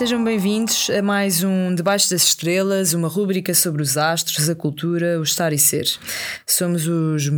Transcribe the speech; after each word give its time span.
Sejam 0.00 0.24
bem-vindos 0.24 0.88
a 0.88 1.02
mais 1.02 1.44
um 1.44 1.74
Debaixo 1.74 2.08
das 2.08 2.22
Estrelas, 2.22 2.94
uma 2.94 3.06
rúbrica 3.06 3.52
sobre 3.52 3.82
os 3.82 3.98
astros, 3.98 4.48
a 4.48 4.54
cultura, 4.54 5.20
o 5.20 5.22
estar 5.22 5.52
e 5.52 5.58
ser. 5.58 5.84
Somos 6.46 6.88
os 6.88 7.28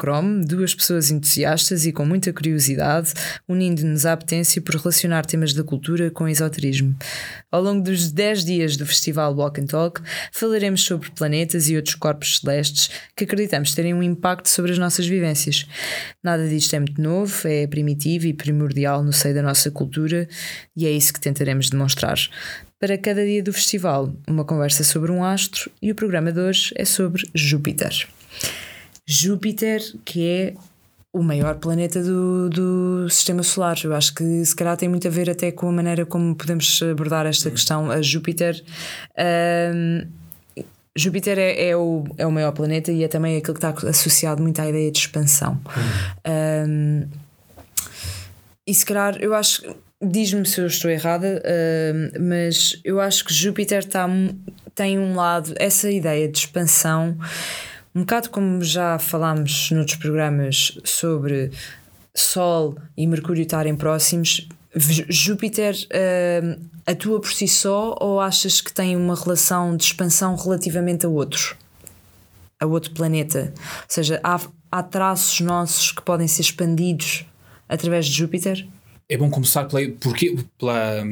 Chrome, 0.00 0.42
duas 0.42 0.74
pessoas 0.74 1.10
entusiastas 1.10 1.84
e 1.84 1.92
com 1.92 2.06
muita 2.06 2.32
curiosidade, 2.32 3.12
unindo-nos 3.46 4.06
à 4.06 4.16
potência 4.16 4.62
por 4.62 4.76
relacionar 4.76 5.26
temas 5.26 5.52
da 5.52 5.62
cultura 5.62 6.10
com 6.10 6.26
esoterismo. 6.26 6.96
Ao 7.52 7.62
longo 7.62 7.82
dos 7.82 8.10
10 8.10 8.46
dias 8.46 8.76
do 8.78 8.86
festival 8.86 9.34
Walk 9.34 9.60
and 9.60 9.66
Talk, 9.66 10.00
falaremos 10.32 10.82
sobre 10.84 11.10
planetas 11.10 11.68
e 11.68 11.76
outros 11.76 11.96
corpos 11.96 12.38
celestes 12.38 12.88
que 13.14 13.24
acreditamos 13.24 13.74
terem 13.74 13.92
um 13.92 14.02
impacto 14.02 14.48
sobre 14.48 14.72
as 14.72 14.78
nossas 14.78 15.06
vivências. 15.06 15.66
Nada 16.24 16.48
disto 16.48 16.74
é 16.74 16.78
muito 16.78 16.98
novo, 16.98 17.46
é 17.46 17.66
primitivo 17.66 18.26
e 18.26 18.32
primordial 18.32 19.02
no 19.02 19.12
seio 19.12 19.34
da 19.34 19.42
nossa 19.42 19.70
cultura 19.70 20.26
e 20.74 20.86
é 20.86 20.90
isso 20.90 21.12
que 21.12 21.20
tentaremos 21.20 21.68
demonstrar 21.68 22.05
Para 22.78 22.98
cada 22.98 23.24
dia 23.24 23.42
do 23.42 23.52
festival, 23.52 24.12
uma 24.28 24.44
conversa 24.44 24.84
sobre 24.84 25.10
um 25.10 25.24
astro 25.24 25.70
e 25.80 25.90
o 25.90 25.94
programa 25.94 26.30
de 26.30 26.40
hoje 26.40 26.72
é 26.76 26.84
sobre 26.84 27.28
Júpiter. 27.34 28.06
Júpiter, 29.06 29.80
que 30.04 30.28
é 30.28 30.54
o 31.16 31.22
maior 31.22 31.54
planeta 31.54 32.02
do, 32.02 32.50
do 32.50 33.08
sistema 33.08 33.42
solar. 33.42 33.78
Eu 33.82 33.94
acho 33.94 34.14
que 34.14 34.44
se 34.44 34.54
calhar 34.54 34.76
tem 34.76 34.88
muito 34.88 35.08
a 35.08 35.10
ver 35.10 35.30
até 35.30 35.50
com 35.50 35.68
a 35.68 35.72
maneira 35.72 36.04
como 36.04 36.34
podemos 36.34 36.82
abordar 36.82 37.24
esta 37.24 37.50
questão. 37.50 37.90
A 37.90 38.02
Júpiter. 38.02 38.62
Um, 39.74 40.06
Júpiter 40.94 41.38
é, 41.38 41.68
é, 41.68 41.76
o, 41.76 42.04
é 42.18 42.26
o 42.26 42.32
maior 42.32 42.52
planeta 42.52 42.92
e 42.92 43.04
é 43.04 43.08
também 43.08 43.36
aquele 43.36 43.58
que 43.58 43.66
está 43.66 43.88
associado 43.88 44.42
muito 44.42 44.60
à 44.60 44.68
ideia 44.68 44.90
de 44.90 44.98
expansão. 44.98 45.58
Um, 46.68 47.06
e 48.66 48.74
se 48.74 48.84
calhar, 48.84 49.16
eu 49.20 49.34
acho 49.34 49.62
Diz-me 50.02 50.44
se 50.44 50.60
eu 50.60 50.66
estou 50.66 50.90
errada, 50.90 51.42
uh, 51.42 52.22
mas 52.22 52.78
eu 52.84 53.00
acho 53.00 53.24
que 53.24 53.32
Júpiter 53.32 53.82
tá, 53.82 54.06
tem 54.74 54.98
um 54.98 55.14
lado, 55.14 55.54
essa 55.58 55.90
ideia 55.90 56.28
de 56.28 56.36
expansão, 56.36 57.16
um 57.94 58.00
bocado 58.00 58.28
como 58.28 58.62
já 58.62 58.98
falámos 58.98 59.70
noutros 59.70 59.96
programas 59.96 60.78
sobre 60.84 61.50
Sol 62.14 62.76
e 62.94 63.06
Mercúrio 63.06 63.40
estarem 63.40 63.74
próximos. 63.74 64.46
Júpiter 65.08 65.74
uh, 65.74 66.62
atua 66.86 67.18
por 67.18 67.32
si 67.32 67.48
só 67.48 67.96
ou 67.98 68.20
achas 68.20 68.60
que 68.60 68.74
tem 68.74 68.94
uma 68.94 69.14
relação 69.14 69.74
de 69.74 69.84
expansão 69.84 70.36
relativamente 70.36 71.06
a 71.06 71.08
outros? 71.08 71.54
A 72.60 72.66
outro 72.66 72.90
planeta? 72.90 73.54
Ou 73.56 73.84
seja, 73.88 74.20
há, 74.22 74.38
há 74.70 74.82
traços 74.82 75.40
nossos 75.40 75.90
que 75.90 76.02
podem 76.02 76.28
ser 76.28 76.42
expandidos 76.42 77.24
através 77.66 78.04
de 78.04 78.12
Júpiter? 78.12 78.68
É 79.08 79.16
bom 79.16 79.30
começar 79.30 79.64
pela, 79.66 79.88
porque, 80.00 80.36
pela, 80.58 81.04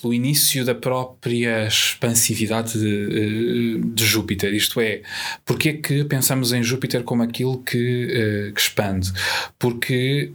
pelo 0.00 0.14
início 0.14 0.64
da 0.64 0.74
própria 0.74 1.66
expansividade 1.66 2.78
de, 2.78 3.78
de, 3.80 4.04
Júpiter, 4.04 4.54
isto 4.54 4.80
é, 4.80 5.02
porque 5.44 5.68
é 5.68 5.72
que 5.74 6.04
pensamos 6.04 6.54
em 6.54 6.62
Júpiter 6.62 7.02
como 7.02 7.22
aquilo 7.22 7.62
que, 7.62 8.08
eh, 8.10 8.52
que 8.52 8.60
expande? 8.60 9.12
Porque 9.58 10.32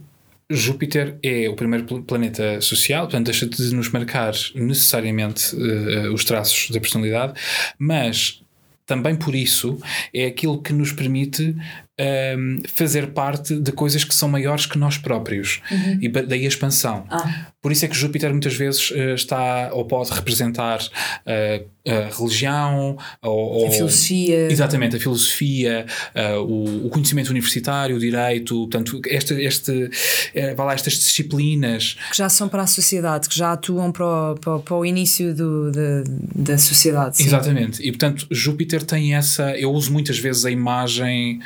Júpiter 0.50 1.16
é 1.22 1.48
o 1.48 1.54
primeiro 1.54 2.02
planeta 2.02 2.60
social, 2.60 3.04
portanto, 3.04 3.26
deixa 3.26 3.46
de 3.46 3.74
nos 3.74 3.88
marcar 3.90 4.34
necessariamente 4.54 5.54
uh, 5.54 6.12
os 6.12 6.24
traços 6.24 6.70
da 6.70 6.80
personalidade, 6.80 7.34
mas 7.78 8.42
também 8.84 9.14
por 9.14 9.36
isso 9.36 9.78
é 10.12 10.26
aquilo 10.26 10.60
que 10.60 10.72
nos 10.72 10.92
permite 10.92 11.54
um, 12.00 12.62
fazer 12.68 13.08
parte 13.08 13.58
de 13.58 13.72
coisas 13.72 14.04
que 14.04 14.14
são 14.14 14.28
maiores 14.28 14.66
que 14.66 14.78
nós 14.78 14.96
próprios 14.96 15.60
uhum. 15.70 15.98
e 16.00 16.08
daí 16.08 16.44
a 16.44 16.48
expansão. 16.48 17.04
Ah. 17.10 17.50
Por 17.62 17.70
isso 17.70 17.84
é 17.84 17.88
que 17.88 17.94
Júpiter 17.94 18.30
muitas 18.30 18.54
vezes 18.54 18.90
uh, 18.90 19.14
está 19.14 19.70
ou 19.74 19.84
pode 19.84 20.10
representar 20.10 20.80
uh, 20.80 21.70
a 21.86 22.16
religião 22.16 22.96
ou, 23.22 23.66
a 23.66 23.70
filosofia. 23.70 24.50
Exatamente, 24.50 24.96
a 24.96 25.00
filosofia, 25.00 25.84
uh, 26.14 26.40
o, 26.40 26.86
o, 26.86 26.90
conhecimento 26.90 27.28
universitário, 27.28 27.96
o 27.96 27.98
direito, 27.98 28.54
portanto, 28.54 29.00
este, 29.06 29.34
este, 29.34 29.90
vai 30.56 30.66
lá, 30.66 30.74
estas 30.74 30.94
disciplinas 30.94 31.98
que 32.10 32.16
já 32.16 32.28
são 32.28 32.48
para 32.48 32.62
a 32.62 32.66
sociedade, 32.66 33.28
que 33.28 33.36
já 33.36 33.52
atuam 33.52 33.92
para 33.92 34.06
o, 34.06 34.34
para, 34.36 34.58
para 34.60 34.76
o 34.76 34.84
início 34.84 35.34
do, 35.34 35.70
de, 35.70 36.04
da 36.34 36.56
sociedade. 36.56 37.18
Sim. 37.18 37.24
Exatamente, 37.24 37.82
e 37.82 37.90
portanto, 37.90 38.26
Júpiter 38.30 38.82
tem 38.82 39.14
essa. 39.14 39.56
Eu 39.58 39.72
uso 39.72 39.92
muitas 39.92 40.18
vezes 40.18 40.44
a 40.44 40.50
imagem 40.50 41.40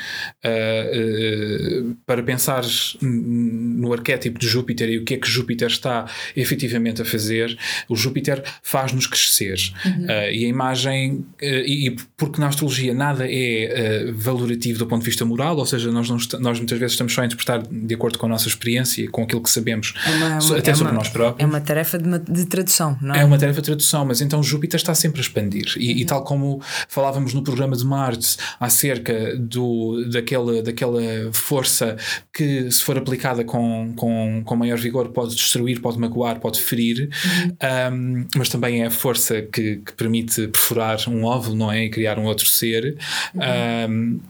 uh, 0.44 1.97
para 2.06 2.22
pensar 2.22 2.65
no 3.00 3.93
arquétipo 3.93 4.38
de 4.38 4.47
Júpiter 4.47 4.88
e 4.91 4.99
o 4.99 5.05
que 5.05 5.15
é 5.15 5.16
que 5.16 5.28
Júpiter 5.28 5.69
está 5.69 6.06
efetivamente 6.37 7.03
a 7.03 7.05
fazer, 7.05 7.56
o 7.88 7.97
Júpiter 7.97 8.43
faz-nos 8.62 9.06
crescer. 9.06 9.56
Uhum. 9.84 10.05
Uh, 10.05 10.32
e 10.32 10.44
a 10.44 10.49
imagem, 10.49 11.25
e, 11.41 11.88
e, 11.88 11.97
porque 12.16 12.41
na 12.41 12.49
astrologia 12.49 12.94
nada 12.94 13.27
é 13.28 14.12
valorativo 14.12 14.78
do 14.78 14.87
ponto 14.87 15.00
de 15.00 15.06
vista 15.06 15.25
moral, 15.25 15.56
ou 15.56 15.66
seja, 15.66 15.91
nós, 15.91 16.09
não 16.09 16.19
nós 16.41 16.59
muitas 16.59 16.78
vezes 16.78 16.93
estamos 16.93 17.12
só 17.12 17.22
a 17.22 17.26
interpretar 17.26 17.62
de 17.62 17.94
acordo 17.94 18.19
com 18.19 18.26
a 18.26 18.28
nossa 18.28 18.49
experiência, 18.49 19.09
com 19.11 19.22
aquilo 19.22 19.43
que 19.43 19.50
sabemos, 19.50 19.94
é 20.06 20.11
uma, 20.11 20.38
uma, 20.38 20.59
até 20.59 20.71
é 20.71 20.75
sobre 20.75 20.93
uma, 20.93 20.99
nós 20.99 21.09
próprios. 21.09 21.43
É 21.43 21.47
uma 21.47 21.61
tarefa 21.61 21.99
de, 21.99 22.19
de, 22.19 22.44
tradução, 22.47 22.99
não 23.00 23.15
é? 23.15 23.21
É 23.21 23.25
uma 23.25 23.38
tarefa 23.38 23.61
de 23.61 23.66
tradução, 23.66 24.05
mas 24.05 24.21
então 24.21 24.43
Júpiter 24.43 24.78
está 24.78 24.94
sempre 24.94 25.21
a 25.21 25.22
expandir. 25.22 25.75
E, 25.76 25.93
uhum. 25.93 25.99
e 25.99 26.05
tal 26.05 26.25
como 26.25 26.61
falávamos 26.88 27.34
no 27.34 27.43
programa 27.43 27.76
de 27.76 27.84
Marte 27.84 28.37
acerca 28.59 29.37
do, 29.37 30.05
daquele 30.11 30.33
daquela, 30.34 30.62
daquela 30.62 31.32
força 31.32 31.96
que, 32.32 32.70
se 32.70 32.82
for 32.82 32.98
aplicada 32.98 33.44
com, 33.44 33.92
com, 33.96 34.42
com 34.44 34.56
maior 34.56 34.78
vigor, 34.78 35.08
pode 35.10 35.34
destruir, 35.34 35.80
pode 35.80 35.98
magoar, 35.98 36.40
pode 36.40 36.60
ferir, 36.60 37.08
uhum. 37.24 37.94
um, 37.94 38.26
mas 38.36 38.48
também 38.48 38.82
é 38.82 38.86
a 38.86 38.90
força 38.90 39.42
que, 39.42 39.76
que 39.76 39.92
permite 39.92 40.48
perfurar 40.48 40.98
um 41.08 41.24
óvulo, 41.24 41.56
não 41.56 41.70
é? 41.70 41.84
E 41.84 41.90
criar 41.90 42.18
um 42.18 42.24
outro 42.24 42.46
ser. 42.46 42.96
Uhum. 43.34 43.90
Um, 43.90 44.20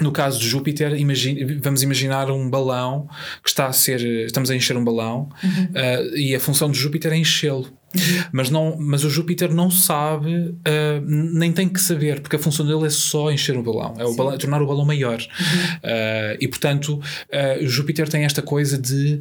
no 0.00 0.10
caso 0.10 0.40
de 0.40 0.48
Júpiter, 0.48 0.98
imagine, 0.98 1.44
vamos 1.56 1.82
imaginar 1.82 2.30
um 2.30 2.48
balão 2.48 3.08
que 3.42 3.50
está 3.50 3.66
a 3.66 3.72
ser. 3.72 4.00
Estamos 4.24 4.50
a 4.50 4.56
encher 4.56 4.76
um 4.76 4.82
balão 4.82 5.28
uhum. 5.44 5.64
uh, 5.64 6.16
e 6.16 6.34
a 6.34 6.40
função 6.40 6.70
de 6.70 6.78
Júpiter 6.78 7.12
é 7.12 7.16
enchê-lo. 7.16 7.68
Uhum. 7.94 8.24
Mas, 8.32 8.50
não, 8.50 8.76
mas 8.78 9.04
o 9.04 9.10
Júpiter 9.10 9.52
não 9.52 9.70
sabe, 9.70 10.34
uh, 10.34 11.04
nem 11.06 11.52
tem 11.52 11.68
que 11.68 11.80
saber, 11.80 12.20
porque 12.20 12.36
a 12.36 12.38
função 12.38 12.66
dele 12.66 12.86
é 12.86 12.90
só 12.90 13.30
encher 13.30 13.56
o 13.56 13.62
balão, 13.62 13.94
é 13.98 14.04
o 14.04 14.14
balão, 14.14 14.36
tornar 14.38 14.62
o 14.62 14.66
balão 14.66 14.84
maior. 14.84 15.18
Uhum. 15.18 15.76
Uh, 15.76 16.36
e 16.40 16.48
portanto, 16.48 16.94
uh, 16.98 17.66
Júpiter 17.66 18.08
tem 18.08 18.24
esta 18.24 18.42
coisa 18.42 18.78
de 18.78 19.20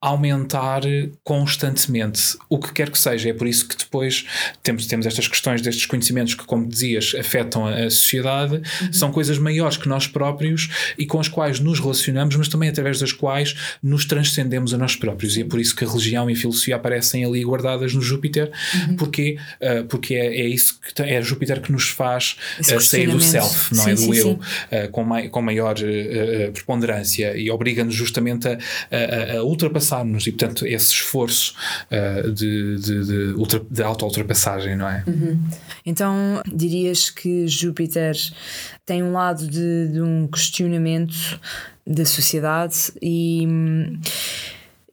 aumentar 0.00 0.82
constantemente, 1.24 2.36
o 2.50 2.58
que 2.58 2.72
quer 2.72 2.90
que 2.90 2.98
seja. 2.98 3.30
É 3.30 3.32
por 3.32 3.46
isso 3.46 3.66
que 3.66 3.76
depois 3.76 4.26
temos, 4.62 4.86
temos 4.86 5.06
estas 5.06 5.26
questões 5.26 5.62
destes 5.62 5.86
conhecimentos 5.86 6.34
que, 6.34 6.44
como 6.44 6.68
dizias, 6.68 7.14
afetam 7.18 7.66
a, 7.66 7.88
sociedade, 7.88 8.56
uhum. 8.56 8.92
são 8.92 9.10
coisas 9.10 9.38
maiores 9.38 9.76
que 9.76 9.88
nós 9.88 10.06
próprios 10.06 10.68
e 10.98 11.06
com 11.06 11.18
as 11.18 11.28
quais 11.28 11.60
nos 11.60 11.80
relacionamos, 11.80 12.36
mas 12.36 12.48
também 12.48 12.68
através 12.68 13.00
das 13.00 13.12
quais 13.12 13.56
nos 13.82 14.04
transcendemos 14.04 14.74
a 14.74 14.78
nós 14.78 14.94
próprios. 14.94 15.36
E 15.36 15.40
é 15.40 15.44
por 15.44 15.58
isso 15.58 15.74
que 15.74 15.84
a 15.84 15.88
religião 15.88 16.28
e 16.28 16.34
a 16.34 16.36
filosofia 16.36 16.76
aparecem 16.76 17.24
ali 17.24 17.42
guardadas 17.42 17.94
no 17.94 18.02
Júpiter, 18.02 18.52
uhum. 18.74 18.96
porque, 18.96 19.38
uh, 19.62 19.84
porque 19.86 20.14
é, 20.14 20.26
é 20.26 20.46
isso 20.46 20.78
que 20.78 21.02
é 21.02 21.22
Júpiter 21.22 21.60
que 21.62 21.72
nos 21.72 21.88
faz 21.88 22.36
uh, 22.60 22.80
sair 22.80 23.08
do 23.08 23.20
self, 23.20 23.74
não 23.74 23.82
é? 23.82 23.84
sim, 23.84 23.90
é? 23.90 23.94
Do 23.94 24.14
sim, 24.14 24.20
eu, 24.20 24.30
uh, 24.32 24.90
com, 24.90 25.04
mai, 25.04 25.28
com 25.28 25.40
maior 25.40 25.74
preponderância 26.52 27.36
e 27.36 27.50
obriga-nos 27.50 27.94
justamente 27.94 28.46
a, 28.46 28.58
a, 28.90 29.38
a 29.38 29.42
ultrapassar 29.42 29.85
ultrapassar-nos 29.86 30.26
e, 30.26 30.32
portanto, 30.32 30.66
esse 30.66 30.92
esforço 30.92 31.54
uh, 31.90 32.30
de, 32.32 32.76
de, 32.76 33.04
de, 33.04 33.34
ultra, 33.34 33.60
de 33.70 33.82
auto-ultrapassagem, 33.82 34.76
não 34.76 34.88
é? 34.88 35.04
Uhum. 35.06 35.40
Então, 35.84 36.42
dirias 36.46 37.10
que 37.10 37.46
Júpiter 37.46 38.16
tem 38.84 39.02
um 39.02 39.12
lado 39.12 39.46
de, 39.46 39.88
de 39.88 40.00
um 40.00 40.26
questionamento 40.26 41.40
da 41.86 42.04
sociedade 42.04 42.92
e. 43.00 43.46
Hum, 43.46 44.00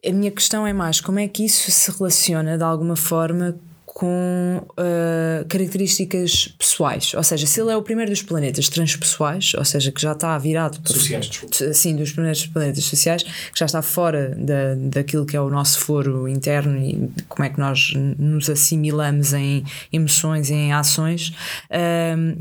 a 0.06 0.12
minha 0.12 0.32
questão 0.32 0.68
é 0.68 0.74
mais 0.74 1.00
como 1.00 1.18
é 1.18 1.30
que 1.30 1.46
isso 1.46 1.72
se 1.72 1.90
relaciona 1.98 2.58
de 2.58 2.64
alguma 2.66 2.98
forma 2.98 3.58
com 3.94 4.58
uh, 4.72 5.46
características 5.48 6.48
pessoais, 6.58 7.14
ou 7.14 7.24
seja, 7.24 7.46
se 7.46 7.62
ele 7.62 7.72
é 7.72 7.78
o 7.78 7.82
primeiro 7.84 8.10
dos 8.10 8.24
planetas 8.24 8.68
transpessoais, 8.68 9.54
ou 9.56 9.64
seja, 9.64 9.92
que 9.92 10.02
já 10.02 10.14
está 10.14 10.36
virado 10.40 10.82
para, 10.82 10.94
sociais, 10.94 11.30
sim, 11.74 11.96
dos 11.96 12.12
primeiros 12.12 12.46
planetas 12.48 12.84
sociais, 12.86 13.22
que 13.22 13.60
já 13.60 13.68
está 13.68 13.84
fora 13.84 14.36
da, 14.36 14.74
daquilo 14.76 15.28
que 15.28 15.38
é 15.38 15.42
o 15.42 15.50
nosso 15.50 15.80
foro 15.80 16.28
interno 16.28 16.76
e 16.84 17.12
como 17.30 17.46
é 17.46 17.50
que 17.50 17.60
nós 17.60 17.94
nos 18.18 18.50
assimilamos 18.50 19.32
em 19.34 19.64
emoções 19.92 20.50
em 20.50 20.74
ações. 20.74 21.30
Uh, 21.70 22.36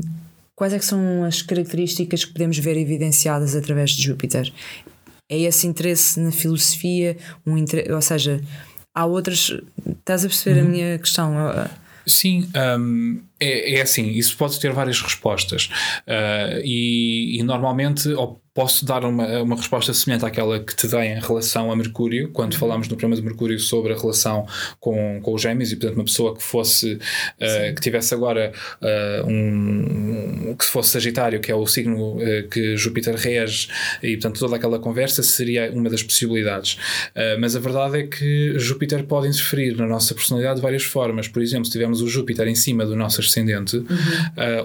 quais 0.55 0.73
é 0.73 0.79
que 0.79 0.85
são 0.85 1.23
as 1.23 1.43
características 1.43 2.25
que 2.25 2.33
podemos 2.33 2.57
ver 2.57 2.77
evidenciadas 2.77 3.55
através 3.55 3.91
de 3.91 4.01
Júpiter? 4.01 4.51
É 5.29 5.39
esse 5.39 5.67
interesse 5.67 6.19
na 6.19 6.31
filosofia, 6.31 7.15
um 7.45 7.57
interesse, 7.57 7.91
ou 7.91 8.01
seja, 8.01 8.41
há 8.93 9.05
outras. 9.05 9.51
Estás 9.99 10.25
a 10.25 10.27
perceber 10.27 10.61
uhum. 10.61 10.67
a 10.67 10.69
minha 10.69 10.99
questão? 10.99 11.33
Sim, 12.05 12.49
um, 12.79 13.21
é, 13.43 13.75
é 13.75 13.81
assim, 13.81 14.09
isso 14.11 14.37
pode 14.37 14.59
ter 14.59 14.71
várias 14.71 15.01
respostas. 15.01 15.69
Uh, 16.07 16.61
e, 16.63 17.39
e, 17.39 17.43
normalmente, 17.43 18.09
posso 18.53 18.85
dar 18.85 19.03
uma, 19.03 19.41
uma 19.41 19.55
resposta 19.55 19.93
semelhante 19.93 20.25
àquela 20.25 20.59
que 20.59 20.75
te 20.75 20.87
dei 20.87 21.07
em 21.07 21.19
relação 21.19 21.71
a 21.71 21.75
Mercúrio, 21.75 22.29
quando 22.31 22.53
uhum. 22.53 22.59
falámos 22.59 22.87
no 22.87 22.95
programa 22.95 23.15
de 23.15 23.21
Mercúrio 23.23 23.59
sobre 23.59 23.93
a 23.93 23.97
relação 23.97 24.45
com, 24.79 25.19
com 25.21 25.33
os 25.33 25.41
gêmeos, 25.41 25.71
e 25.71 25.75
portanto, 25.75 25.95
uma 25.97 26.05
pessoa 26.05 26.35
que 26.35 26.43
fosse, 26.43 26.93
uh, 26.93 27.75
que 27.75 27.81
tivesse 27.81 28.13
agora 28.13 28.53
uh, 28.81 29.27
um, 29.27 30.55
que 30.57 30.65
fosse 30.65 30.91
Sagitário, 30.91 31.39
que 31.39 31.51
é 31.51 31.55
o 31.55 31.65
signo 31.65 32.17
que 32.51 32.77
Júpiter 32.77 33.15
rege, 33.15 33.67
e 34.03 34.11
portanto, 34.17 34.39
toda 34.39 34.55
aquela 34.55 34.77
conversa 34.77 35.23
seria 35.23 35.71
uma 35.71 35.89
das 35.89 36.03
possibilidades. 36.03 36.77
mas 37.39 37.55
a 37.55 37.59
verdade 37.59 37.99
é 37.99 38.03
que 38.03 38.53
Júpiter 38.59 39.03
pode 39.05 39.27
interferir 39.27 39.75
na 39.75 39.87
nossa 39.87 40.13
personalidade 40.13 40.57
de 40.57 40.61
várias 40.61 40.83
formas. 40.83 41.27
Por 41.27 41.41
exemplo, 41.41 41.65
se 41.65 41.71
tivermos 41.71 42.01
o 42.01 42.07
Júpiter 42.07 42.47
em 42.47 42.55
cima 42.55 42.85
do 42.85 42.95
nosso 42.95 43.19
ascendente, 43.33 43.77
uhum. 43.77 43.85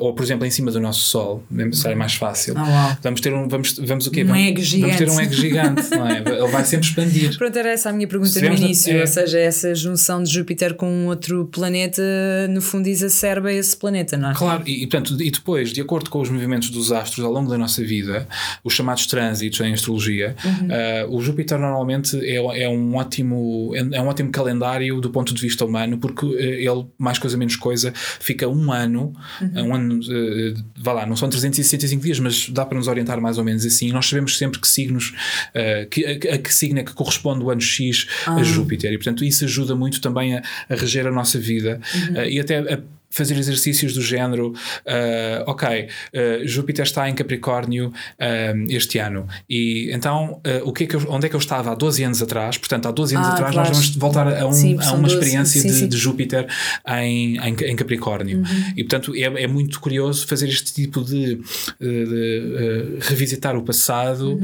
ou 0.00 0.15
por 0.15 0.23
exemplo, 0.23 0.47
em 0.47 0.50
cima 0.50 0.70
do 0.70 0.81
nosso 0.81 1.00
Sol, 1.00 1.44
seria 1.73 1.97
mais 1.97 2.15
fácil. 2.15 2.55
Oh, 2.56 2.97
vamos 3.03 3.20
ter 3.20 3.32
um. 3.32 3.49
Vamos 3.49 3.79
vamos 3.79 4.06
o 4.06 4.11
quê? 4.11 4.23
Um 4.23 4.26
vamos, 4.26 4.73
vamos, 4.73 4.97
ter 4.97 5.11
um 5.11 5.20
ego 5.20 5.32
gigante, 5.32 5.91
não 5.91 6.06
é? 6.06 6.19
Ele 6.26 6.49
vai 6.49 6.65
sempre 6.65 6.87
expandir. 6.87 7.37
Pronto, 7.37 7.59
era 7.59 7.70
essa 7.70 7.91
a 7.91 7.93
minha 7.93 8.06
pergunta 8.06 8.41
no 8.41 8.55
início, 8.55 8.97
é. 8.97 9.00
ou 9.00 9.06
seja, 9.06 9.38
essa 9.38 9.75
junção 9.75 10.23
de 10.23 10.32
Júpiter 10.32 10.75
com 10.75 10.88
um 10.88 11.06
outro 11.06 11.47
planeta, 11.47 12.03
no 12.50 12.61
fundo, 12.61 12.87
exacerba 12.87 13.53
esse 13.53 13.76
planeta, 13.76 14.17
não 14.17 14.31
é? 14.31 14.35
Claro, 14.35 14.62
e, 14.67 14.82
e, 14.82 14.87
portanto, 14.87 15.20
e 15.20 15.31
depois, 15.31 15.73
de 15.73 15.81
acordo 15.81 16.11
com 16.11 16.20
os 16.20 16.29
movimentos 16.29 16.70
dos 16.70 16.93
astros 16.93 17.25
ao 17.25 17.32
longo 17.32 17.50
da 17.50 17.59
nossa 17.59 17.82
vida, 17.82 18.26
os 18.62 18.75
chamados 18.75 19.06
trânsitos 19.06 19.61
em 19.61 19.73
astrologia, 19.73 20.37
uhum. 20.44 21.12
uh, 21.12 21.17
o 21.17 21.23
Júpiter 21.23 21.59
normalmente 21.59 22.19
é, 22.25 22.37
é, 22.37 22.69
um 22.69 22.97
ótimo, 22.97 23.73
é, 23.75 24.00
um 24.00 24.09
ótimo 24.09 24.31
calendário 24.31 25.00
do 25.00 25.11
ponto 25.11 25.35
de 25.35 25.41
vista 25.41 25.65
humano, 25.65 25.99
porque 25.99 26.26
uh, 26.26 26.38
ele, 26.38 26.87
mais 26.99 27.19
coisa 27.19 27.37
menos 27.37 27.56
coisa, 27.56 27.93
fica 28.20 28.49
um 28.58 28.72
ano, 28.72 29.12
uhum. 29.40 29.69
um 29.69 29.75
ano, 29.75 30.00
uh, 30.00 30.64
vá 30.76 30.93
lá, 30.93 31.06
não 31.06 31.16
são 31.16 31.28
365 31.28 32.02
dias, 32.02 32.19
mas 32.19 32.49
dá 32.49 32.64
para 32.64 32.76
nos 32.76 32.88
orientar 32.88 33.20
mais 33.20 33.38
ou 33.38 33.44
menos 33.44 33.64
assim. 33.64 33.93
Nós 33.93 34.06
sabemos 34.06 34.37
sempre 34.37 34.58
que 34.60 34.69
signos, 34.69 35.14
uh, 35.55 35.88
que, 35.88 36.05
a, 36.05 36.34
a, 36.34 36.38
que 36.38 36.52
signo 36.52 36.81
é 36.81 36.82
que 36.82 36.93
corresponde 36.93 37.44
o 37.44 37.50
ano 37.50 37.60
X 37.60 38.06
ah. 38.26 38.37
a 38.37 38.43
Júpiter, 38.43 38.93
e 38.93 38.99
portanto 38.99 39.25
isso 39.25 39.44
ajuda 39.44 39.75
muito 39.75 40.00
também 40.00 40.37
a, 40.37 40.43
a 40.69 40.75
reger 40.75 41.06
a 41.06 41.10
nossa 41.10 41.38
vida 41.38 41.81
uhum. 41.94 42.14
uh, 42.14 42.25
e 42.25 42.40
até 42.40 42.58
a 42.58 42.81
fazer 43.10 43.37
exercícios 43.37 43.94
do 43.94 44.02
género, 44.02 44.49
uh, 44.50 45.44
ok, 45.46 45.88
uh, 45.88 46.46
Júpiter 46.46 46.84
está 46.84 47.08
em 47.08 47.14
Capricórnio 47.14 47.88
uh, 47.88 48.66
este 48.69 48.99
ano, 48.99 49.26
e 49.49 49.90
então 49.93 50.40
o 50.64 50.72
que 50.72 50.84
é 50.84 50.87
que 50.87 50.96
eu, 50.96 51.05
onde 51.08 51.26
é 51.26 51.28
que 51.28 51.34
eu 51.34 51.40
estava 51.40 51.72
há 51.72 51.75
12 51.75 52.05
anos 52.05 52.22
atrás? 52.22 52.58
Portanto, 52.58 52.87
há 52.87 52.90
12 52.90 53.16
anos 53.16 53.28
ah, 53.28 53.32
atrás 53.32 53.52
claro. 53.52 53.69
nós 53.69 53.78
vamos 53.78 53.96
voltar 53.96 54.28
a, 54.28 54.46
um, 54.46 54.52
sim, 54.52 54.78
a 54.81 54.93
uma 54.93 55.08
12, 55.08 55.14
experiência 55.14 55.60
sim, 55.60 55.69
de, 55.69 55.75
sim. 55.75 55.88
de, 55.88 55.96
Júpiter 55.96 56.46
em, 56.87 57.37
em, 57.38 57.55
em 57.55 57.76
Capricórnio. 57.76 58.38
Uhum. 58.38 58.72
E 58.76 58.84
portanto 58.84 59.14
é, 59.14 59.43
é, 59.43 59.46
muito 59.46 59.81
curioso 59.81 60.26
fazer 60.26 60.49
este 60.49 60.72
tipo 60.72 61.02
de, 61.02 61.37
de, 61.81 62.06
de 62.06 62.99
revisitar 63.00 63.56
o 63.56 63.62
passado 63.62 64.34
uhum. 64.34 64.40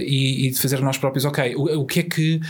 e, 0.00 0.46
e, 0.46 0.50
de 0.50 0.58
fazer 0.58 0.80
nós 0.80 0.98
próprios, 0.98 1.24
ok, 1.24 1.54
o, 1.56 1.80
o 1.80 1.86
que 1.86 2.00
é 2.00 2.02
que 2.02 2.40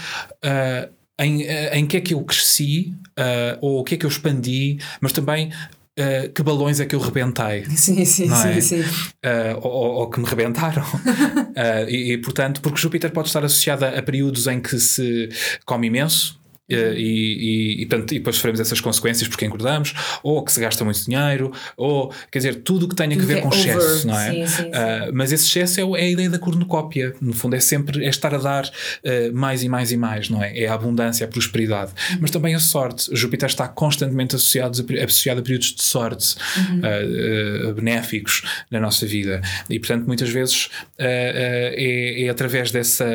em, 1.18 1.42
eh, 1.42 1.78
em 1.78 1.86
que 1.86 1.96
é 1.96 2.00
que 2.00 2.14
eu 2.14 2.22
cresci, 2.22 2.94
uh, 3.18 3.58
ou 3.60 3.80
o 3.80 3.84
que 3.84 3.94
é 3.94 3.98
que 3.98 4.06
eu 4.06 4.10
expandi, 4.10 4.78
mas 5.00 5.12
também 5.12 5.50
Uh, 5.98 6.30
que 6.30 6.42
balões 6.42 6.78
é 6.78 6.84
que 6.84 6.94
eu 6.94 7.00
rebentei. 7.00 7.64
Sim, 7.74 8.04
sim, 8.04 8.30
é? 8.30 8.60
sim. 8.60 8.82
sim. 8.82 8.90
Uh, 9.24 9.56
ou, 9.62 9.94
ou, 9.94 10.10
que 10.10 10.20
me 10.20 10.26
rebentaram. 10.26 10.82
uh, 10.82 11.88
e, 11.88 12.12
e, 12.12 12.18
portanto, 12.18 12.60
porque 12.60 12.78
Júpiter 12.78 13.10
pode 13.10 13.28
estar 13.28 13.42
associado 13.42 13.86
a, 13.86 14.02
períodos 14.02 14.46
em 14.46 14.60
que 14.60 14.78
se 14.78 15.30
come 15.64 15.86
imenso, 15.86 16.38
e, 16.68 16.74
e, 16.74 17.82
e, 17.82 17.86
portanto, 17.86 18.12
e 18.12 18.18
depois 18.18 18.36
sofremos 18.36 18.60
essas 18.60 18.80
consequências 18.80 19.28
porque 19.28 19.44
engordamos, 19.46 19.94
ou 20.22 20.42
que 20.44 20.52
se 20.52 20.60
gasta 20.60 20.84
muito 20.84 21.04
dinheiro, 21.04 21.52
ou 21.76 22.12
quer 22.30 22.40
dizer, 22.40 22.56
tudo 22.56 22.86
o 22.86 22.88
que 22.88 22.94
tenha 22.94 23.16
a 23.16 23.24
ver 23.24 23.40
com 23.40 23.48
over. 23.48 23.60
excesso, 23.60 24.06
não 24.06 24.18
é? 24.18 24.30
Sim, 24.30 24.46
sim, 24.46 24.62
sim. 24.62 24.68
Uh, 24.68 25.12
mas 25.12 25.32
esse 25.32 25.44
excesso 25.46 25.80
é, 25.80 26.00
é, 26.00 26.04
a 26.04 26.10
ideia 26.10 26.30
da 26.30 26.38
cornucópia, 26.38 27.14
no 27.20 27.32
fundo, 27.32 27.54
é 27.54 27.60
sempre 27.60 28.04
é 28.04 28.08
estar 28.08 28.34
a 28.34 28.38
dar 28.38 28.64
uh, 28.64 29.34
mais 29.34 29.62
e 29.62 29.68
mais 29.68 29.92
e 29.92 29.96
mais, 29.96 30.28
não 30.28 30.42
é? 30.42 30.58
É 30.58 30.66
a 30.66 30.74
abundância, 30.74 31.24
a 31.24 31.28
prosperidade, 31.28 31.92
uhum. 32.10 32.18
mas 32.20 32.30
também 32.30 32.54
a 32.54 32.60
sorte. 32.60 33.14
Júpiter 33.14 33.48
está 33.48 33.68
constantemente 33.68 34.34
associado 34.34 34.84
a, 35.00 35.04
associado 35.04 35.40
a 35.40 35.42
períodos 35.42 35.72
de 35.74 35.82
sorte 35.82 36.36
uhum. 36.56 37.74
benéficos 37.74 38.42
na 38.70 38.80
nossa 38.80 39.06
vida, 39.06 39.40
e 39.70 39.78
portanto, 39.78 40.06
muitas 40.06 40.28
vezes 40.28 40.68
é, 40.98 42.24
é 42.24 42.28
através 42.28 42.70
dessa, 42.70 43.06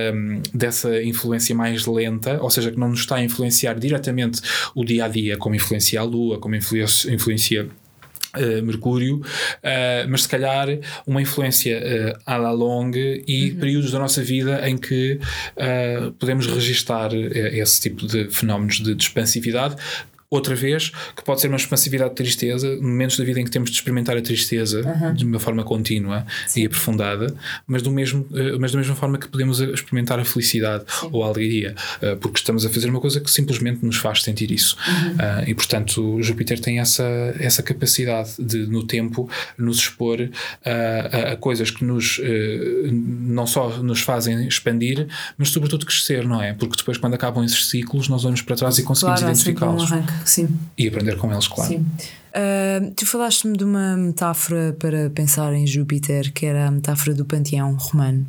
dessa 0.54 1.02
influência 1.04 1.54
mais 1.56 1.86
lenta, 1.86 2.42
ou 2.42 2.50
seja, 2.50 2.72
que 2.72 2.80
não 2.80 2.90
nos 2.90 3.02
está 3.02 3.16
a 3.16 3.24
influenciar 3.24 3.41
influenciar 3.42 3.80
diretamente 3.80 4.42
o 4.76 4.86
dia 4.86 5.06
a 5.06 5.08
dia, 5.08 5.38
como 5.38 5.56
influencia 5.56 6.00
a 6.00 6.04
Lua, 6.04 6.40
como 6.40 6.56
influencia, 6.56 7.68
Uh, 8.34 8.66
Mercúrio, 8.66 9.18
uh, 9.18 10.08
mas 10.08 10.22
se 10.22 10.30
calhar 10.30 10.66
uma 11.06 11.22
influência 11.22 11.78
uh, 11.78 12.22
à 12.26 12.38
la 12.38 12.54
longue 12.54 13.26
e 13.28 13.50
uhum. 13.50 13.60
períodos 13.60 13.92
da 13.92 14.00
nossa 14.00 14.24
vida 14.24 14.70
em 14.70 14.78
que 14.78 15.20
podemos 16.18 16.48
registar 16.48 17.14
esse 17.14 17.82
tipo 17.82 18.08
de 18.08 18.30
fenómenos 18.30 18.80
de, 18.80 18.96
de 18.96 19.04
expansividade 19.04 19.76
outra 20.32 20.56
vez, 20.56 20.94
que 21.14 21.22
pode 21.26 21.42
ser 21.42 21.50
uma 21.50 21.58
expansividade 21.58 22.12
de 22.12 22.16
tristeza, 22.16 22.78
momentos 22.78 23.18
da 23.18 23.26
vida 23.26 23.42
em 23.42 23.44
que 23.44 23.52
temos 23.52 23.70
de 23.70 23.76
experimentar 23.76 24.16
a 24.16 24.22
tristeza 24.22 24.82
uhum. 24.82 25.14
de 25.14 25.26
uma 25.26 25.40
forma 25.40 25.62
contínua 25.62 26.26
Sim. 26.48 26.62
e 26.62 26.66
aprofundada, 26.68 27.36
mas, 27.68 27.82
do 27.82 27.92
mesmo, 27.92 28.26
eh, 28.34 28.56
mas 28.58 28.72
da 28.72 28.78
mesma 28.78 28.96
forma 28.96 29.18
que 29.18 29.28
podemos 29.28 29.60
experimentar 29.60 30.22
a 30.22 30.24
felicidade 30.24 30.86
Sim. 30.88 31.10
ou 31.12 31.26
a 31.26 31.28
alegria, 31.28 31.76
eh, 32.02 32.16
porque 32.16 32.40
estamos 32.40 32.66
a 32.66 32.70
fazer 32.70 32.90
uma 32.90 33.02
coisa 33.02 33.20
que 33.20 33.30
simplesmente 33.30 33.86
nos 33.86 33.98
faz 33.98 34.24
sentir 34.24 34.52
isso. 34.52 34.78
Uhum. 34.88 35.16
Eh, 35.20 35.50
e 35.50 35.54
portanto, 35.54 36.22
Júpiter 36.22 36.62
tem 36.62 36.80
essa, 36.80 37.04
essa 37.38 37.62
capacidade 37.62 38.32
de, 38.40 38.60
no 38.68 38.88
tempo, 38.88 39.30
nos 39.58 39.80
expor 39.80 40.30
a, 40.64 41.34
a, 41.34 41.36
coisas 41.36 41.70
que 41.70 41.84
nos 41.84 42.22
não 42.92 43.46
só 43.46 43.70
nos 43.82 44.00
fazem 44.00 44.48
expandir, 44.48 45.08
mas 45.38 45.50
sobretudo 45.50 45.86
crescer, 45.86 46.26
não 46.26 46.42
é? 46.42 46.54
Porque 46.54 46.78
depois, 46.78 46.98
quando 46.98 47.16
acabam 47.16 47.44
esses 47.44 47.68
ciclos, 47.68 48.08
nós 48.08 48.24
olhamos 48.24 48.42
para 48.42 48.56
trás 48.56 48.78
e 48.78 48.84
conseguimos 48.84 49.20
claro, 49.20 49.34
identificá-los. 49.34 49.92
Um 49.92 50.21
Sim. 50.26 50.60
E 50.78 50.88
aprender 50.88 51.18
com 51.18 51.32
eles, 51.32 51.48
claro. 51.48 51.70
Sim. 51.70 51.86
Uh, 52.32 52.92
tu 52.96 53.06
falaste-me 53.06 53.58
de 53.58 53.64
uma 53.66 53.98
metáfora 53.98 54.74
para 54.80 55.10
pensar 55.10 55.54
em 55.54 55.68
Júpiter, 55.68 56.32
que 56.34 56.46
era 56.46 56.68
a 56.68 56.72
metáfora 56.72 57.14
do 57.14 57.26
panteão 57.26 57.76
romano. 57.76 58.26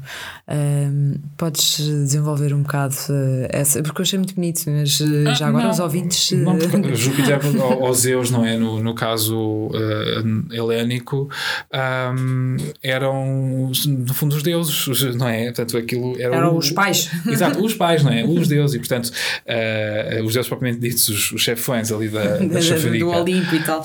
Uh, 0.48 1.18
podes 1.36 1.76
desenvolver 1.76 2.52
um 2.52 2.62
bocado 2.62 2.94
uh, 3.10 3.46
essa, 3.48 3.80
porque 3.82 4.00
eu 4.00 4.02
achei 4.02 4.18
muito 4.18 4.34
bonito, 4.34 4.64
mas 4.66 5.00
ah, 5.00 5.34
já 5.34 5.46
agora 5.46 5.64
não, 5.64 5.70
os 5.70 5.78
ouvintes. 5.78 6.32
Não, 6.32 6.58
Júpiter 6.94 7.38
ou 7.80 7.94
Zeus, 7.94 8.30
não 8.30 8.44
é? 8.44 8.56
No, 8.56 8.82
no 8.82 8.94
caso 8.94 9.70
helénico, 10.50 11.28
um, 11.72 12.56
eram 12.82 13.70
no 13.86 14.14
fundo 14.14 14.36
os 14.36 14.42
deuses, 14.42 15.14
não 15.14 15.28
é? 15.28 15.44
Portanto, 15.46 15.76
aquilo 15.78 16.20
eram, 16.20 16.34
eram 16.34 16.56
os 16.56 16.70
pais. 16.72 17.10
Exato, 17.26 17.64
os 17.64 17.74
pais, 17.74 18.02
não 18.02 18.12
é? 18.12 18.22
Os 18.32 18.48
deuses, 18.48 18.74
e 18.74 18.78
portanto, 18.78 19.12
os 20.24 20.32
deuses 20.32 20.48
propriamente 20.48 20.80
ditos, 20.80 21.08
os, 21.08 21.32
os 21.32 21.42
chefões 21.42 21.92
ali 21.92 22.08
da, 22.08 22.38
da, 22.38 22.38
da 22.38 22.98
Do 22.98 23.08
Olimpo 23.10 23.54
e 23.54 23.62
tal. 23.62 23.84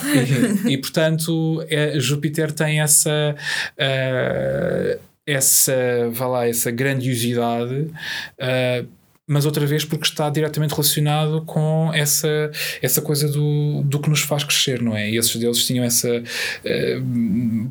E, 0.68 0.78
portanto, 0.78 1.66
é, 1.70 2.00
Júpiter 2.00 2.52
tem 2.52 2.82
essa. 2.82 3.36
Uh, 3.78 5.08
essa, 5.28 6.10
vá 6.12 6.26
lá, 6.26 6.48
essa 6.48 6.72
grandiosidade 6.72 7.92
uh, 8.40 8.88
mas 9.30 9.46
outra 9.46 9.66
vez 9.66 9.84
porque 9.84 10.06
está 10.06 10.30
diretamente 10.30 10.72
relacionado 10.72 11.42
com 11.42 11.92
essa, 11.94 12.50
essa 12.82 13.02
coisa 13.02 13.28
do, 13.28 13.84
do 13.84 14.00
que 14.00 14.10
nos 14.10 14.22
faz 14.22 14.46
crescer, 14.46 14.82
não 14.82 14.96
é? 14.96 15.10
E 15.12 15.18
esses 15.18 15.36
deuses 15.36 15.66
tinham 15.66 15.84
essa. 15.84 16.10
Uh, 16.10 17.02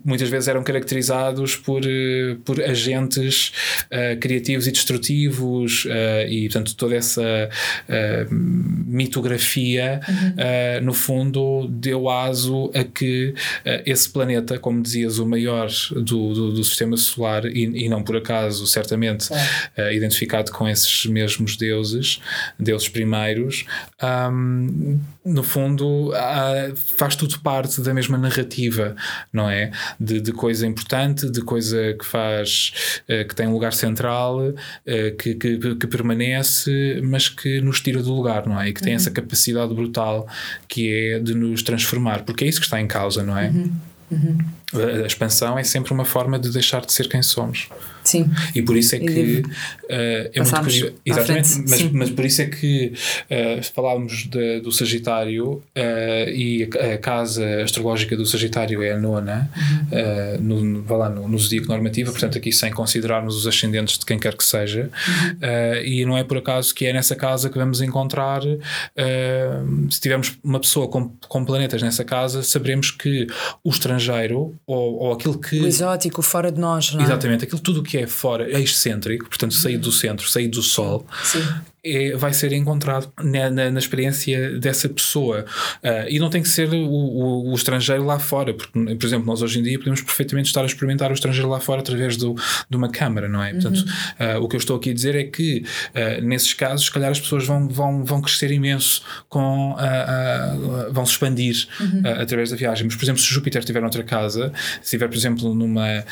muitas 0.04 0.28
vezes 0.28 0.48
eram 0.48 0.62
caracterizados 0.62 1.56
por, 1.56 1.82
uh, 1.82 2.36
por 2.44 2.62
agentes 2.62 3.52
uh, 3.86 4.20
criativos 4.20 4.66
e 4.66 4.72
destrutivos, 4.72 5.86
e 6.28 6.48
portanto 6.48 6.74
toda 6.76 6.94
essa 6.94 7.48
mitografia, 8.86 10.00
uhum. 10.08 10.84
no 10.84 10.92
fundo, 10.92 11.68
deu 11.68 12.08
aso 12.08 12.70
a 12.74 12.84
que 12.84 13.34
esse 13.84 14.10
planeta, 14.10 14.58
como 14.58 14.82
dizias, 14.82 15.18
o 15.18 15.26
maior 15.26 15.68
do, 15.92 16.34
do, 16.34 16.52
do 16.52 16.64
sistema 16.64 16.96
solar, 16.96 17.46
e, 17.46 17.84
e, 17.84 17.88
não 17.88 18.02
por 18.02 18.16
acaso, 18.16 18.66
certamente, 18.66 19.28
é. 19.76 19.94
identificado 19.94 20.50
com 20.52 20.68
esses 20.68 21.06
mesmos 21.06 21.45
mesmos 21.46 21.56
deuses, 21.56 22.20
deuses 22.58 22.88
primeiros, 22.88 23.64
um, 24.32 24.98
no 25.24 25.42
fundo 25.42 26.12
faz 26.96 27.14
tudo 27.14 27.38
parte 27.40 27.80
da 27.80 27.94
mesma 27.94 28.18
narrativa, 28.18 28.96
não 29.32 29.48
é? 29.48 29.70
De, 29.98 30.20
de 30.20 30.32
coisa 30.32 30.66
importante, 30.66 31.30
de 31.30 31.40
coisa 31.40 31.94
que 31.98 32.04
faz, 32.04 33.00
uh, 33.08 33.26
que 33.26 33.34
tem 33.34 33.46
um 33.46 33.52
lugar 33.52 33.72
central, 33.72 34.40
uh, 34.40 35.16
que, 35.18 35.34
que, 35.34 35.76
que, 35.76 35.86
permanece, 35.86 37.00
mas 37.02 37.28
que 37.28 37.60
nos 37.60 37.80
tira 37.80 38.02
do 38.02 38.12
lugar, 38.12 38.46
não 38.46 38.60
é? 38.60 38.68
E 38.68 38.72
que 38.72 38.82
tem 38.82 38.92
uhum. 38.92 38.96
essa 38.96 39.10
capacidade 39.10 39.72
brutal 39.72 40.28
que 40.68 40.92
é 40.92 41.18
de 41.20 41.34
nos 41.34 41.62
transformar, 41.62 42.24
porque 42.24 42.44
é 42.44 42.48
isso 42.48 42.60
que 42.60 42.66
está 42.66 42.80
em 42.80 42.86
causa, 42.86 43.22
não 43.22 43.38
é? 43.38 43.48
Uhum. 43.48 43.72
Uhum. 44.08 44.38
A 45.02 45.06
expansão 45.06 45.58
é 45.58 45.64
sempre 45.64 45.92
uma 45.92 46.04
forma 46.04 46.38
de 46.38 46.50
deixar 46.50 46.84
de 46.84 46.92
ser 46.92 47.08
quem 47.08 47.22
somos. 47.22 47.68
Sim. 48.06 48.30
E 48.54 48.62
por 48.62 48.76
isso 48.76 48.94
é 48.94 48.98
que 49.00 49.40
uh, 49.40 50.30
é 50.32 50.40
muito 50.40 50.60
curioso. 50.60 50.92
Exatamente, 51.04 51.48
mas, 51.68 51.82
mas, 51.92 52.10
por 52.10 52.24
isso 52.24 52.42
é 52.42 52.46
que 52.46 52.92
uh, 53.30 53.74
falámos 53.74 54.28
de, 54.28 54.60
do 54.60 54.70
Sagitário 54.70 55.54
uh, 55.54 56.30
e 56.30 56.68
a, 56.80 56.94
a, 56.94 56.98
casa 56.98 57.62
astrológica 57.62 58.16
do 58.16 58.24
Sagitário 58.24 58.82
é 58.82 58.92
a 58.92 58.98
nona, 58.98 59.50
uhum. 59.56 60.62
uh, 60.62 60.64
no, 60.64 60.82
vá 60.82 60.96
lá, 60.96 61.08
no, 61.08 61.28
no 61.28 61.36
zodíaco 61.36 61.66
normativo, 61.68 62.12
portanto, 62.12 62.38
aqui 62.38 62.52
sem 62.52 62.72
considerarmos 62.72 63.36
os 63.36 63.46
ascendentes 63.46 63.98
de 63.98 64.06
quem 64.06 64.18
quer 64.18 64.36
que 64.36 64.44
seja. 64.44 64.88
Uhum. 65.06 65.82
e 65.84 66.04
não 66.04 66.16
é 66.16 66.22
por 66.22 66.38
acaso 66.38 66.74
que 66.74 66.86
é 66.86 66.92
nessa 66.92 67.16
casa 67.16 67.50
que 67.50 67.58
vamos 67.58 67.80
encontrar, 67.80 68.42
se 69.90 70.00
tivermos 70.00 70.38
uma 70.44 70.60
pessoa 70.60 70.88
com, 70.88 71.10
com 71.28 71.44
planetas 71.44 71.82
nessa 71.82 72.04
casa, 72.04 72.42
saberemos 72.42 72.90
que 72.90 73.26
o 73.64 73.70
estrangeiro 73.70 74.54
ou, 74.66 74.98
ou 74.98 75.12
aquilo 75.12 75.38
que. 75.38 75.60
O 75.60 75.66
exótico, 75.66 76.22
fora 76.22 76.52
de 76.52 76.60
nós, 76.60 76.92
não 76.92 77.00
é? 77.00 77.04
Exatamente, 77.04 77.44
aquilo 77.44 77.60
tudo 77.60 77.82
que 77.82 77.95
é 77.98 78.06
fora, 78.06 78.50
é 78.50 78.60
excêntrico, 78.60 79.28
portanto, 79.28 79.54
sair 79.54 79.78
do 79.78 79.92
centro, 79.92 80.28
sair 80.28 80.48
do 80.48 80.62
sol, 80.62 81.06
Sim 81.22 81.42
é, 81.86 82.16
vai 82.16 82.32
ser 82.32 82.52
encontrado 82.52 83.12
na, 83.22 83.48
na, 83.48 83.70
na 83.70 83.78
experiência 83.78 84.58
dessa 84.58 84.88
pessoa. 84.88 85.44
Uh, 85.82 86.08
e 86.08 86.18
não 86.18 86.28
tem 86.28 86.42
que 86.42 86.48
ser 86.48 86.68
o, 86.68 86.76
o, 86.76 87.52
o, 87.52 87.54
estrangeiro 87.54 88.04
lá 88.04 88.18
fora, 88.18 88.52
porque, 88.52 88.72
por 88.72 89.06
exemplo, 89.06 89.26
nós 89.26 89.40
hoje 89.40 89.60
em 89.60 89.62
dia 89.62 89.78
podemos 89.78 90.00
perfeitamente 90.02 90.48
estar 90.48 90.62
a 90.62 90.66
experimentar 90.66 91.10
o 91.10 91.14
estrangeiro 91.14 91.48
lá 91.48 91.60
fora 91.60 91.80
através 91.80 92.16
do, 92.16 92.34
de 92.68 92.76
uma 92.76 92.88
câmara, 92.88 93.28
não 93.28 93.42
é? 93.42 93.52
Portanto, 93.52 93.78
uh, 93.78 94.42
o 94.42 94.48
que 94.48 94.56
eu 94.56 94.58
estou 94.58 94.76
aqui 94.76 94.90
a 94.90 94.94
dizer 94.94 95.14
é 95.14 95.24
que 95.24 95.64
uh, 95.94 96.24
nesses 96.24 96.52
casos, 96.54 96.86
se 96.86 96.92
calhar 96.92 97.10
as 97.10 97.20
pessoas 97.20 97.46
vão, 97.46 97.68
vão, 97.68 98.04
vão 98.04 98.20
crescer 98.20 98.50
imenso, 98.50 99.02
com, 99.28 99.76
vão 100.90 101.04
se 101.04 101.12
expandir 101.12 101.68
uhum. 101.80 102.02
através 102.20 102.50
da 102.50 102.56
viagem. 102.56 102.84
Mas, 102.86 102.96
por 102.96 103.04
exemplo, 103.04 103.20
se 103.20 103.28
Júpiter 103.28 103.60
estiver 103.60 103.80
noutra 103.80 104.02
casa, 104.02 104.52
se 104.76 104.84
estiver, 104.84 105.08
por 105.08 105.16
exemplo, 105.16 105.54
numa, 105.54 106.04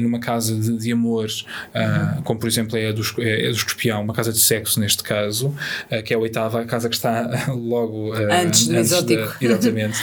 numa 0.00 0.20
casa 0.20 0.54
de, 0.54 0.76
de 0.76 0.92
amor, 0.92 1.26
uhum. 1.74 2.22
como 2.22 2.40
por 2.40 2.46
exemplo 2.46 2.76
é 2.76 2.88
a, 2.88 2.92
do, 2.92 3.02
é 3.18 3.46
a 3.46 3.50
do 3.50 3.56
escorpião, 3.56 4.02
uma 4.02 4.14
casa 4.14 4.32
de 4.32 4.38
sexo 4.38 4.80
neste 4.80 5.02
caso 5.02 5.17
caso, 5.18 5.48
uh, 5.48 6.02
que 6.04 6.12
é 6.12 6.16
a 6.16 6.18
oitava, 6.18 6.60
a 6.60 6.64
casa 6.64 6.88
que 6.88 6.94
está 6.94 7.28
logo 7.52 8.14
uh, 8.14 8.32
antes 8.32 8.68
do 8.68 8.76
antes 8.76 8.92
exótico. 8.92 9.38
De, 9.38 9.46
exatamente. 9.46 9.98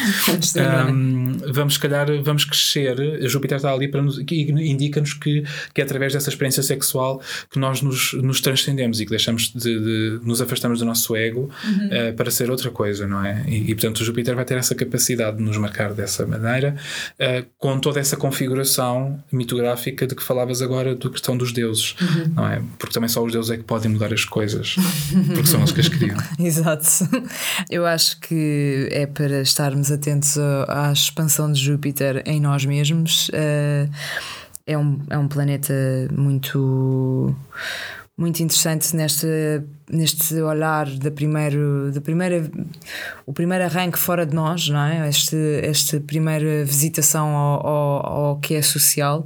um, 0.89 1.37
vamos, 1.51 1.75
se 1.75 1.79
calhar, 1.79 2.07
vamos 2.21 2.45
crescer. 2.45 2.95
Júpiter 3.27 3.57
está 3.57 3.71
ali 3.71 3.87
para 3.87 4.01
nos, 4.01 4.19
indica-nos 4.19 5.13
que, 5.13 5.43
que 5.73 5.81
é 5.81 5.83
através 5.83 6.13
dessa 6.13 6.29
experiência 6.29 6.63
sexual 6.63 7.21
que 7.49 7.59
nós 7.59 7.81
nos, 7.81 8.13
nos 8.13 8.41
transcendemos 8.41 8.99
e 8.99 9.05
que 9.05 9.09
deixamos 9.09 9.51
de, 9.53 9.79
de 9.79 10.19
nos 10.23 10.41
afastamos 10.41 10.79
do 10.79 10.85
nosso 10.85 11.15
ego 11.15 11.49
uhum. 11.63 12.09
uh, 12.09 12.13
para 12.15 12.29
ser 12.31 12.49
outra 12.49 12.69
coisa, 12.69 13.07
não 13.07 13.23
é? 13.23 13.43
E, 13.47 13.71
e, 13.71 13.75
portanto, 13.75 13.99
o 13.99 14.03
Júpiter 14.03 14.35
vai 14.35 14.45
ter 14.45 14.57
essa 14.57 14.75
capacidade 14.75 15.37
de 15.37 15.43
nos 15.43 15.57
marcar 15.57 15.93
dessa 15.93 16.25
maneira, 16.25 16.75
com 17.57 17.79
toda 17.79 17.99
essa 17.99 18.17
configuração 18.17 19.21
mitográfica 19.31 20.07
de 20.07 20.15
que 20.15 20.23
falavas 20.23 20.61
agora, 20.61 20.95
da 20.95 21.09
questão 21.09 21.37
dos 21.37 21.51
deuses, 21.51 21.95
uhum. 22.01 22.33
não 22.35 22.47
é? 22.47 22.61
Porque 22.77 22.93
também 22.93 23.09
só 23.09 23.23
os 23.23 23.31
deuses 23.31 23.51
é 23.51 23.57
que 23.57 23.63
podem 23.63 23.91
mudar 23.91 24.13
as 24.13 24.25
coisas. 24.25 24.75
Porque 25.33 25.47
são 25.47 25.63
os 25.63 25.71
que 25.71 25.81
as 25.81 25.89
criam. 25.89 26.17
Exato. 26.39 26.85
Eu 27.69 27.85
acho 27.85 28.19
que 28.19 28.87
é 28.91 29.05
para 29.05 29.41
estarmos 29.41 29.91
atentos 29.91 30.37
à 30.67 30.91
expansão 30.91 31.51
de 31.51 31.61
Júpiter 31.61 32.23
em 32.25 32.39
nós 32.39 32.65
mesmos. 32.65 33.29
Eh, 33.33 33.87
é 34.67 34.77
um, 34.77 34.99
é 35.09 35.17
um 35.17 35.27
planeta 35.27 35.73
muito 36.11 37.35
muito 38.17 38.41
interessante 38.41 38.95
neste, 38.95 39.27
neste 39.89 40.35
olhar 40.41 40.89
da 40.89 41.11
primeiro, 41.11 41.91
da 41.91 41.99
primeira, 41.99 42.49
o 43.25 43.33
primeiro 43.33 43.65
arranque 43.65 43.99
fora 43.99 44.25
de 44.25 44.33
nós, 44.33 44.69
não 44.69 44.79
é? 44.79 45.09
Este, 45.09 45.35
esta 45.63 45.99
primeira 45.99 46.63
visitação 46.63 47.27
ao, 47.35 47.67
ao, 47.67 48.05
ao 48.05 48.39
que 48.39 48.55
é 48.55 48.61
social. 48.61 49.25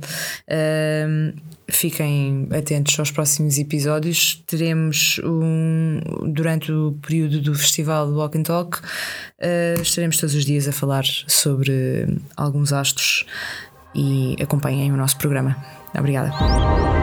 Fiquem 1.71 2.47
atentos 2.51 2.99
aos 2.99 3.11
próximos 3.11 3.57
episódios. 3.57 4.43
Teremos 4.47 5.19
um, 5.23 5.99
durante 6.33 6.71
o 6.71 6.97
período 7.01 7.41
do 7.41 7.53
festival 7.53 8.09
Walk 8.09 8.37
and 8.37 8.43
Talk, 8.43 8.79
uh, 8.79 9.81
estaremos 9.81 10.17
todos 10.17 10.35
os 10.35 10.45
dias 10.45 10.67
a 10.67 10.71
falar 10.71 11.03
sobre 11.27 12.07
alguns 12.35 12.73
astros 12.73 13.25
e 13.93 14.35
acompanhem 14.41 14.91
o 14.91 14.97
nosso 14.97 15.17
programa. 15.17 15.55
Obrigada. 15.97 16.98